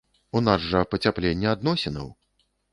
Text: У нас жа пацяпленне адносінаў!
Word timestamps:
У 0.37 0.41
нас 0.47 0.65
жа 0.71 0.81
пацяпленне 0.95 1.53
адносінаў! 1.55 2.13